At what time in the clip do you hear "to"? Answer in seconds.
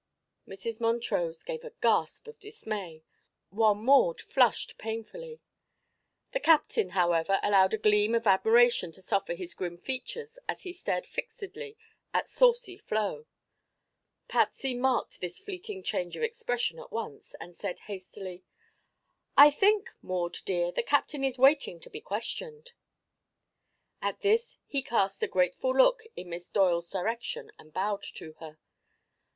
8.93-9.01, 21.79-21.91, 28.15-28.33